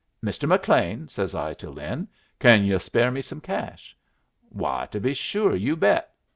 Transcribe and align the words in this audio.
'Mr. 0.25 0.47
McLean,' 0.49 1.07
says 1.09 1.35
I 1.35 1.53
to 1.53 1.69
Lin, 1.69 2.07
'can 2.39 2.63
yu' 2.65 2.79
spare 2.79 3.11
me 3.11 3.21
some 3.21 3.39
cash?' 3.39 3.95
'Why, 4.49 4.87
to 4.89 4.99
be 4.99 5.13
sure, 5.13 5.55
you 5.55 5.75
bet!' 5.75 6.11